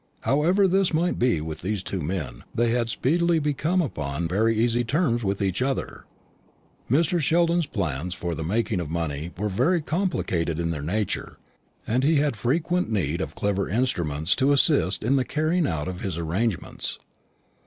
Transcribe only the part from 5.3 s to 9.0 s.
each other. Mr. Sheldon's plans for the making of